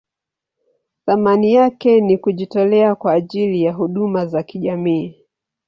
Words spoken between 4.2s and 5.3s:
za kijamii.